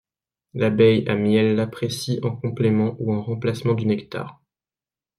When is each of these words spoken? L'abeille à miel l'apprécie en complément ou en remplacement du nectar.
L'abeille 0.55 1.07
à 1.07 1.13
miel 1.13 1.55
l'apprécie 1.55 2.19
en 2.23 2.35
complément 2.35 2.95
ou 2.97 3.13
en 3.13 3.21
remplacement 3.21 3.75
du 3.75 3.85
nectar. 3.85 4.41